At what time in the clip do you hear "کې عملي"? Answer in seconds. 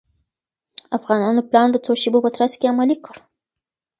2.59-2.97